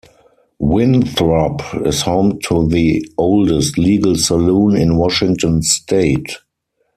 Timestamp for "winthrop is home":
0.57-2.39